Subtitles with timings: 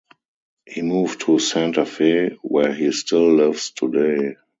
[0.67, 4.35] He moved to Santa Fe where he still lives today.